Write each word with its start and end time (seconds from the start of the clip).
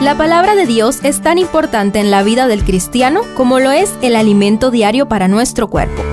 La 0.00 0.16
palabra 0.16 0.54
de 0.54 0.64
Dios 0.64 1.00
es 1.02 1.20
tan 1.22 1.38
importante 1.38 1.98
en 1.98 2.12
la 2.12 2.22
vida 2.22 2.46
del 2.46 2.62
cristiano 2.62 3.22
como 3.36 3.58
lo 3.58 3.72
es 3.72 3.92
el 4.00 4.14
alimento 4.14 4.70
diario 4.70 5.08
para 5.08 5.26
nuestro 5.26 5.66
cuerpo. 5.66 6.04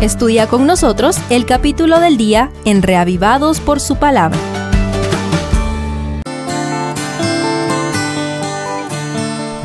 Estudia 0.00 0.46
con 0.46 0.64
nosotros 0.64 1.18
el 1.28 1.44
capítulo 1.44 1.98
del 1.98 2.16
día 2.16 2.52
en 2.64 2.82
Reavivados 2.82 3.58
por 3.58 3.80
su 3.80 3.96
palabra. 3.96 4.38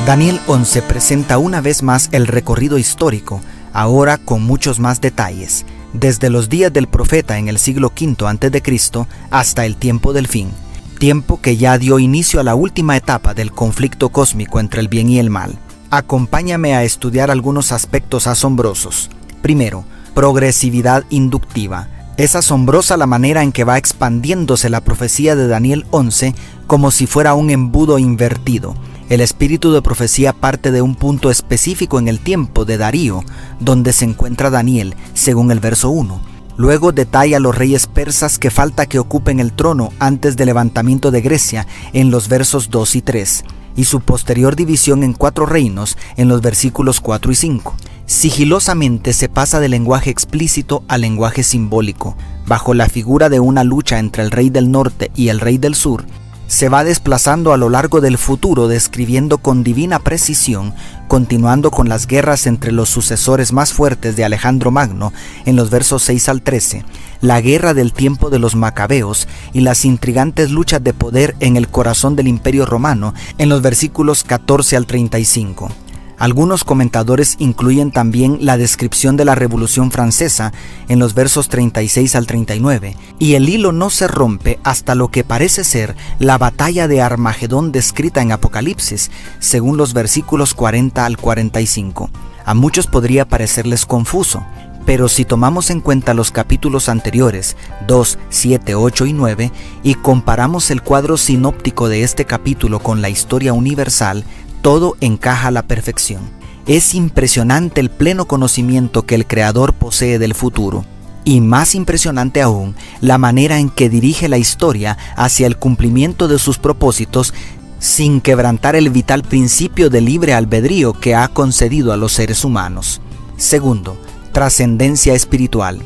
Daniel 0.07 0.39
11 0.47 0.81
presenta 0.81 1.37
una 1.37 1.61
vez 1.61 1.83
más 1.83 2.09
el 2.13 2.25
recorrido 2.25 2.79
histórico, 2.79 3.41
ahora 3.73 4.17
con 4.17 4.41
muchos 4.41 4.79
más 4.79 5.01
detalles, 5.01 5.67
desde 5.93 6.31
los 6.31 6.49
días 6.49 6.73
del 6.73 6.87
profeta 6.87 7.37
en 7.37 7.47
el 7.47 7.59
siglo 7.59 7.91
V 7.95 8.25
a.C. 8.25 9.05
hasta 9.29 9.67
el 9.67 9.75
tiempo 9.75 10.13
del 10.13 10.27
fin, 10.27 10.49
tiempo 10.97 11.41
que 11.41 11.57
ya 11.57 11.77
dio 11.77 11.99
inicio 11.99 12.39
a 12.39 12.43
la 12.43 12.55
última 12.55 12.97
etapa 12.97 13.33
del 13.33 13.51
conflicto 13.51 14.09
cósmico 14.09 14.59
entre 14.59 14.81
el 14.81 14.87
bien 14.87 15.09
y 15.09 15.19
el 15.19 15.29
mal. 15.29 15.57
Acompáñame 15.89 16.75
a 16.75 16.83
estudiar 16.83 17.31
algunos 17.31 17.71
aspectos 17.71 18.27
asombrosos. 18.27 19.09
Primero, 19.41 19.85
progresividad 20.13 21.05
inductiva. 21.09 21.87
Es 22.17 22.35
asombrosa 22.35 22.97
la 22.97 23.05
manera 23.05 23.43
en 23.43 23.51
que 23.51 23.63
va 23.63 23.77
expandiéndose 23.77 24.69
la 24.69 24.81
profecía 24.81 25.35
de 25.35 25.47
Daniel 25.47 25.85
11 25.91 26.33
como 26.65 26.91
si 26.91 27.07
fuera 27.07 27.35
un 27.35 27.49
embudo 27.49 27.99
invertido 27.99 28.75
el 29.09 29.21
espíritu 29.21 29.71
de 29.71 29.81
profecía 29.81 30.33
parte 30.33 30.71
de 30.71 30.81
un 30.81 30.95
punto 30.95 31.31
específico 31.31 31.97
en 31.97 32.07
el 32.07 32.19
tiempo 32.19 32.65
de 32.65 32.77
Darío, 32.77 33.23
donde 33.59 33.93
se 33.93 34.05
encuentra 34.05 34.49
Daniel, 34.49 34.95
según 35.13 35.51
el 35.51 35.59
verso 35.59 35.89
1. 35.89 36.36
Luego 36.57 36.91
detalla 36.91 37.37
a 37.37 37.39
los 37.39 37.55
reyes 37.55 37.85
persas 37.85 38.39
que 38.39 38.49
falta 38.49 38.87
que 38.87 38.97
ocupen 38.97 39.39
el 39.39 39.53
trono 39.53 39.93
antes 39.99 40.35
del 40.35 40.47
levantamiento 40.47 41.11
de 41.11 41.21
Grecia 41.21 41.67
en 41.93 42.09
los 42.09 42.27
versos 42.29 42.71
2 42.71 42.95
y 42.95 43.01
3, 43.03 43.43
y 43.75 43.83
su 43.83 44.01
posterior 44.01 44.55
división 44.55 45.03
en 45.03 45.13
cuatro 45.13 45.45
reinos 45.45 45.97
en 46.17 46.27
los 46.27 46.41
versículos 46.41 46.99
4 46.99 47.31
y 47.31 47.35
5. 47.35 47.75
Sigilosamente 48.07 49.13
se 49.13 49.29
pasa 49.29 49.59
del 49.59 49.71
lenguaje 49.71 50.09
explícito 50.09 50.83
al 50.87 51.01
lenguaje 51.01 51.43
simbólico, 51.43 52.17
bajo 52.47 52.73
la 52.73 52.89
figura 52.89 53.29
de 53.29 53.39
una 53.39 53.63
lucha 53.63 53.99
entre 53.99 54.23
el 54.23 54.31
rey 54.31 54.49
del 54.49 54.71
norte 54.71 55.11
y 55.15 55.27
el 55.27 55.39
rey 55.39 55.59
del 55.59 55.75
sur, 55.75 56.05
se 56.47 56.69
va 56.69 56.83
desplazando 56.83 57.53
a 57.53 57.57
lo 57.57 57.69
largo 57.69 58.01
del 58.01 58.17
futuro 58.17 58.67
describiendo 58.67 59.37
con 59.37 59.63
divina 59.63 59.99
precisión, 59.99 60.73
continuando 61.07 61.71
con 61.71 61.89
las 61.89 62.07
guerras 62.07 62.47
entre 62.47 62.71
los 62.71 62.89
sucesores 62.89 63.53
más 63.53 63.73
fuertes 63.73 64.15
de 64.15 64.25
Alejandro 64.25 64.71
Magno 64.71 65.13
en 65.45 65.55
los 65.55 65.69
versos 65.69 66.03
6 66.03 66.29
al 66.29 66.41
13, 66.41 66.85
la 67.21 67.41
guerra 67.41 67.73
del 67.73 67.93
tiempo 67.93 68.29
de 68.29 68.39
los 68.39 68.55
macabeos 68.55 69.27
y 69.53 69.61
las 69.61 69.85
intrigantes 69.85 70.51
luchas 70.51 70.83
de 70.83 70.93
poder 70.93 71.35
en 71.39 71.57
el 71.57 71.67
corazón 71.67 72.15
del 72.15 72.27
imperio 72.27 72.65
romano 72.65 73.13
en 73.37 73.49
los 73.49 73.61
versículos 73.61 74.23
14 74.23 74.77
al 74.77 74.85
35. 74.85 75.69
Algunos 76.17 76.63
comentadores 76.63 77.35
incluyen 77.37 77.91
también 77.91 78.39
la 78.41 78.57
descripción 78.57 79.17
de 79.17 79.25
la 79.25 79.35
Revolución 79.35 79.91
Francesa 79.91 80.51
en 80.87 80.97
los 80.97 81.13
versos 81.13 81.47
36 81.47 82.15
al 82.15 82.25
39, 82.25 82.97
y 83.19 83.35
el 83.35 83.47
hilo 83.47 83.71
no 83.71 83.91
se 83.91 84.07
rompe 84.07 84.59
hasta 84.63 84.95
lo 84.95 85.09
que 85.09 85.23
parece 85.23 85.63
ser 85.63 85.95
la 86.17 86.39
batalla 86.39 86.87
de 86.87 87.03
Armagedón 87.03 87.71
descrita 87.71 88.21
en 88.21 88.31
Apocalipsis, 88.31 89.11
según 89.39 89.77
los 89.77 89.93
versículos 89.93 90.55
40 90.55 91.05
al 91.05 91.17
45. 91.17 92.09
A 92.45 92.53
muchos 92.55 92.87
podría 92.87 93.27
parecerles 93.27 93.85
confuso, 93.85 94.43
pero 94.87 95.09
si 95.09 95.25
tomamos 95.25 95.69
en 95.69 95.81
cuenta 95.81 96.13
los 96.13 96.31
capítulos 96.31 96.87
anteriores, 96.87 97.57
2, 97.87 98.17
7, 98.29 98.73
8 98.73 99.05
y 99.05 99.13
9, 99.13 99.51
y 99.83 99.95
comparamos 99.95 100.71
el 100.71 100.81
cuadro 100.81 101.17
sinóptico 101.17 101.89
de 101.89 102.03
este 102.03 102.23
capítulo 102.23 102.79
con 102.79 103.01
la 103.01 103.09
historia 103.09 103.51
universal, 103.51 104.23
todo 104.61 104.95
encaja 105.01 105.47
a 105.47 105.51
la 105.51 105.63
perfección. 105.63 106.21
Es 106.65 106.95
impresionante 106.95 107.79
el 107.79 107.89
pleno 107.89 108.27
conocimiento 108.27 109.05
que 109.05 109.15
el 109.15 109.25
Creador 109.25 109.73
posee 109.73 110.19
del 110.19 110.33
futuro. 110.33 110.85
Y 111.23 111.41
más 111.41 111.75
impresionante 111.75 112.41
aún, 112.41 112.75
la 113.01 113.17
manera 113.17 113.59
en 113.59 113.69
que 113.69 113.89
dirige 113.89 114.29
la 114.29 114.37
historia 114.37 114.97
hacia 115.15 115.47
el 115.47 115.57
cumplimiento 115.57 116.27
de 116.27 116.39
sus 116.39 116.57
propósitos 116.57 117.33
sin 117.79 118.21
quebrantar 118.21 118.75
el 118.75 118.89
vital 118.89 119.23
principio 119.23 119.89
de 119.89 120.01
libre 120.01 120.33
albedrío 120.33 120.93
que 120.93 121.15
ha 121.15 121.27
concedido 121.27 121.93
a 121.93 121.97
los 121.97 122.13
seres 122.13 122.43
humanos. 122.43 123.01
Segundo, 123.37 123.97
trascendencia 124.31 125.13
espiritual 125.13 125.81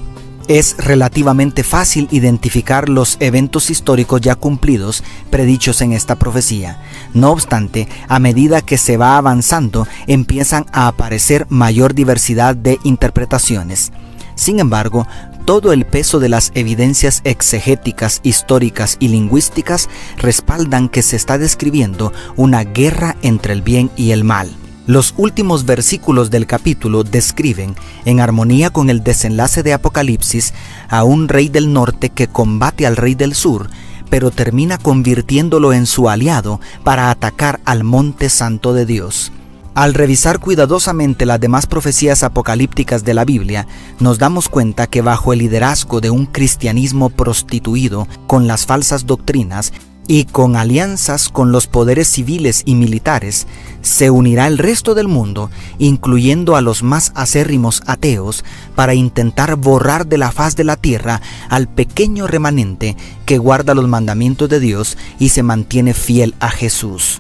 es 0.47 0.75
relativamente 0.78 1.63
fácil 1.63 2.07
identificar 2.12 2.90
los 2.90 3.18
eventos 3.19 3.69
históricos 3.69 4.22
ya 4.22 4.35
cumplidos 4.35 5.03
predichos 5.29 5.81
en 5.81 5.94
esta 5.94 6.16
profecía. 6.16 6.81
No 7.13 7.31
obstante, 7.31 7.88
a 8.07 8.19
medida 8.19 8.62
que 8.62 8.78
se 8.78 8.97
va 8.97 9.18
avanzando, 9.18 9.88
empiezan 10.07 10.66
a 10.72 10.88
aparecer 10.88 11.46
mayor 11.50 11.94
diversidad 11.94 12.56
de 12.56 12.80
interpretaciones. 12.84 13.91
Sin 14.35 14.59
embargo, 14.59 15.07
todo 15.46 15.74
el 15.74 15.85
peso 15.85 16.19
de 16.19 16.30
las 16.30 16.51
evidencias 16.56 17.22
exegéticas, 17.24 18.22
históricas 18.24 18.97
y 19.00 19.09
lingüísticas 19.09 19.90
respaldan 20.18 20.90
que 20.90 21.01
se 21.01 21.16
está 21.16 21.38
describiendo 21.38 22.13
una 22.35 22.63
guerra 22.63 23.18
entre 23.22 23.53
el 23.53 23.62
bien 23.62 23.91
y 23.96 24.12
el 24.12 24.24
mal. 24.24 24.50
Los 24.91 25.13
últimos 25.16 25.66
versículos 25.66 26.31
del 26.31 26.46
capítulo 26.46 27.06
describen, 27.06 27.75
en 28.03 28.19
armonía 28.19 28.72
con 28.72 28.90
el 28.90 29.06
desenlace 29.06 29.63
de 29.63 29.72
Apocalipsis, 29.72 30.53
a 30.90 31.06
un 31.06 31.29
rey 31.29 31.47
del 31.47 31.72
norte 31.72 32.09
que 32.09 32.28
combate 32.28 32.85
al 32.85 32.97
rey 32.97 33.16
del 33.16 33.34
sur, 33.34 33.69
pero 34.09 34.31
termina 34.31 34.78
convirtiéndolo 34.78 35.72
en 35.72 35.85
su 35.85 36.09
aliado 36.09 36.59
para 36.84 37.09
atacar 37.09 37.62
al 37.63 37.85
monte 37.85 38.28
santo 38.28 38.74
de 38.74 38.85
Dios. 38.85 39.31
Al 39.75 39.94
revisar 39.94 40.40
cuidadosamente 40.40 41.25
las 41.25 41.40
demás 41.40 41.68
profecías 41.68 42.22
apocalípticas 42.24 43.06
de 43.06 43.13
la 43.13 43.24
Biblia, 43.24 43.68
nos 44.01 44.19
damos 44.19 44.50
cuenta 44.50 44.88
que 44.88 45.01
bajo 45.01 45.31
el 45.31 45.40
liderazgo 45.40 46.01
de 46.01 46.09
un 46.09 46.25
cristianismo 46.25 47.09
prostituido 47.09 48.09
con 48.28 48.46
las 48.46 48.66
falsas 48.66 49.06
doctrinas, 49.06 49.72
y 50.07 50.25
con 50.25 50.56
alianzas 50.56 51.29
con 51.29 51.51
los 51.51 51.67
poderes 51.67 52.07
civiles 52.07 52.63
y 52.66 52.75
militares, 52.75 53.47
se 53.81 54.09
unirá 54.09 54.47
el 54.47 54.57
resto 54.57 54.94
del 54.94 55.07
mundo, 55.07 55.50
incluyendo 55.79 56.56
a 56.56 56.62
los 56.62 56.84
más 56.84 57.12
acérrimos 57.16 57.81
ateos, 57.85 58.44
para 58.75 58.94
intentar 58.94 59.56
borrar 59.56 60.07
de 60.07 60.17
la 60.17 60.31
faz 60.31 60.56
de 60.56 60.63
la 60.63 60.75
tierra 60.75 61.22
al 61.50 61.67
pequeño 61.67 62.28
remanente 62.28 62.97
que 63.25 63.38
guarda 63.38 63.73
los 63.73 63.88
mandamientos 63.88 64.50
de 64.50 64.59
Dios 64.59 64.97
y 65.19 65.29
se 65.29 65.44
mantiene 65.44 65.94
fiel 65.94 66.35
a 66.39 66.50
Jesús. 66.50 67.19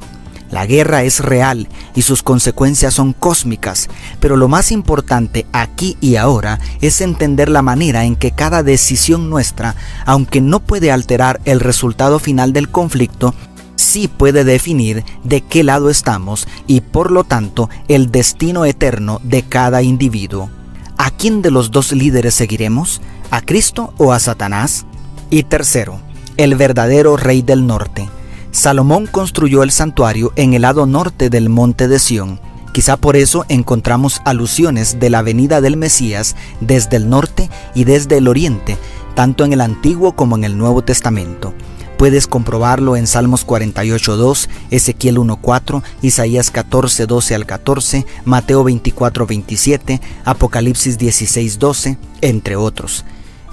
La 0.51 0.65
guerra 0.65 1.03
es 1.03 1.19
real 1.19 1.69
y 1.95 2.01
sus 2.01 2.23
consecuencias 2.23 2.93
son 2.93 3.13
cósmicas, 3.13 3.89
pero 4.19 4.35
lo 4.35 4.49
más 4.49 4.71
importante 4.71 5.45
aquí 5.53 5.97
y 6.01 6.17
ahora 6.17 6.59
es 6.81 6.99
entender 6.99 7.49
la 7.49 7.61
manera 7.61 8.03
en 8.03 8.17
que 8.17 8.31
cada 8.31 8.61
decisión 8.61 9.29
nuestra, 9.29 9.75
aunque 10.05 10.41
no 10.41 10.59
puede 10.59 10.91
alterar 10.91 11.39
el 11.45 11.61
resultado 11.61 12.19
final 12.19 12.51
del 12.51 12.69
conflicto, 12.69 13.33
sí 13.77 14.09
puede 14.09 14.43
definir 14.43 15.05
de 15.23 15.41
qué 15.41 15.63
lado 15.63 15.89
estamos 15.89 16.47
y 16.67 16.81
por 16.81 17.11
lo 17.11 17.23
tanto 17.23 17.69
el 17.87 18.11
destino 18.11 18.65
eterno 18.65 19.21
de 19.23 19.43
cada 19.43 19.81
individuo. 19.81 20.49
¿A 20.97 21.11
quién 21.11 21.41
de 21.41 21.49
los 21.49 21.71
dos 21.71 21.93
líderes 21.93 22.33
seguiremos? 22.33 23.01
¿A 23.31 23.41
Cristo 23.41 23.93
o 23.97 24.11
a 24.11 24.19
Satanás? 24.19 24.85
Y 25.29 25.43
tercero, 25.43 25.99
el 26.35 26.55
verdadero 26.55 27.15
rey 27.15 27.41
del 27.41 27.65
norte. 27.65 28.09
Salomón 28.51 29.07
construyó 29.07 29.63
el 29.63 29.71
santuario 29.71 30.33
en 30.35 30.53
el 30.53 30.63
lado 30.63 30.85
norte 30.85 31.29
del 31.29 31.47
monte 31.47 31.87
de 31.87 31.99
Sión. 31.99 32.41
Quizá 32.73 32.97
por 32.97 33.15
eso 33.15 33.45
encontramos 33.47 34.21
alusiones 34.25 34.99
de 34.99 35.09
la 35.09 35.21
venida 35.21 35.61
del 35.61 35.77
Mesías 35.77 36.35
desde 36.59 36.97
el 36.97 37.09
norte 37.09 37.49
y 37.75 37.85
desde 37.85 38.17
el 38.17 38.27
oriente, 38.27 38.77
tanto 39.15 39.45
en 39.45 39.53
el 39.53 39.61
Antiguo 39.61 40.17
como 40.17 40.35
en 40.35 40.43
el 40.43 40.57
Nuevo 40.57 40.81
Testamento. 40.81 41.53
Puedes 41.97 42.27
comprobarlo 42.27 42.97
en 42.97 43.07
Salmos 43.07 43.47
48.2, 43.47 44.49
Ezequiel 44.69 45.17
1.4, 45.17 45.81
Isaías 46.01 46.51
14.12 46.51 47.35
al 47.35 47.45
14, 47.45 48.05
Mateo 48.25 48.65
24.27, 48.65 50.01
Apocalipsis 50.25 50.99
16.12, 50.99 51.97
entre 52.21 52.57
otros. 52.57 53.05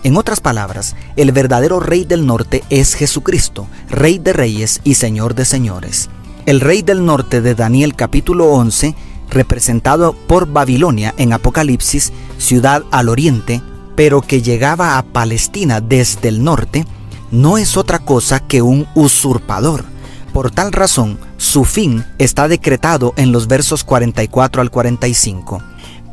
En 0.05 0.17
otras 0.17 0.41
palabras, 0.41 0.95
el 1.17 1.33
verdadero 1.33 1.81
rey 1.81 2.05
del 2.05 2.25
norte 2.25 2.63
es 2.71 2.95
Jesucristo, 2.95 3.67
rey 3.91 4.19
de 4.19 4.33
reyes 4.33 4.81
y 4.85 4.95
señor 4.95 5.35
de 5.35 5.45
señores. 5.45 6.09
El 6.47 6.61
rey 6.61 6.83
del 6.83 7.05
norte 7.05 7.41
de 7.41 7.57
Daniel 7.57 7.97
capítulo 7.97 8.53
11, 8.53 8.95
representado 9.29 10.13
por 10.13 10.47
Babilonia 10.47 11.15
en 11.19 11.33
Apocalipsis, 11.33 12.13
ciudad 12.39 12.85
al 12.93 13.09
oriente, 13.09 13.61
pero 13.97 14.21
que 14.21 14.41
llegaba 14.41 14.99
a 14.99 15.03
Palestina 15.03 15.81
desde 15.81 16.29
el 16.29 16.45
norte, 16.45 16.87
no 17.33 17.59
es 17.59 17.77
otra 17.77 17.99
cosa 17.99 18.39
que 18.39 18.63
un 18.63 18.87
usurpador. 18.95 19.85
Por 20.33 20.53
tal 20.53 20.73
razón, 20.73 21.19
su 21.39 21.65
fin 21.65 22.05
está 22.19 22.47
decretado 22.47 23.15
en 23.17 23.33
los 23.33 23.49
versos 23.49 23.83
44 23.83 24.63
al 24.63 24.71
45 24.71 25.61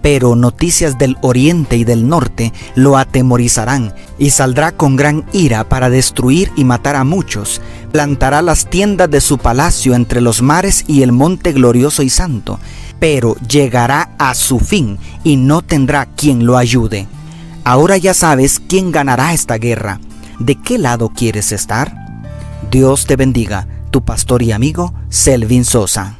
pero 0.05 0.35
noticias 0.35 0.99
del 0.99 1.17
oriente 1.21 1.77
y 1.77 1.83
del 1.83 2.07
norte 2.07 2.53
lo 2.75 2.95
atemorizarán, 2.95 3.91
y 4.19 4.29
saldrá 4.29 4.71
con 4.71 4.95
gran 4.95 5.25
ira 5.33 5.67
para 5.67 5.89
destruir 5.89 6.51
y 6.55 6.63
matar 6.63 6.95
a 6.95 7.03
muchos. 7.03 7.59
Plantará 7.91 8.43
las 8.43 8.69
tiendas 8.69 9.09
de 9.09 9.19
su 9.19 9.39
palacio 9.39 9.95
entre 9.95 10.21
los 10.21 10.43
mares 10.43 10.85
y 10.87 11.01
el 11.01 11.11
monte 11.11 11.53
glorioso 11.53 12.03
y 12.03 12.11
santo, 12.11 12.59
pero 12.99 13.35
llegará 13.49 14.11
a 14.19 14.35
su 14.35 14.59
fin 14.59 14.99
y 15.23 15.37
no 15.37 15.63
tendrá 15.63 16.05
quien 16.05 16.45
lo 16.45 16.55
ayude. 16.55 17.07
Ahora 17.63 17.97
ya 17.97 18.13
sabes 18.13 18.59
quién 18.59 18.91
ganará 18.91 19.33
esta 19.33 19.57
guerra. 19.57 19.99
¿De 20.37 20.53
qué 20.53 20.77
lado 20.77 21.09
quieres 21.15 21.51
estar? 21.51 21.95
Dios 22.69 23.07
te 23.07 23.15
bendiga, 23.15 23.67
tu 23.89 24.05
pastor 24.05 24.43
y 24.43 24.51
amigo 24.51 24.93
Selvin 25.09 25.65
Sosa. 25.65 26.19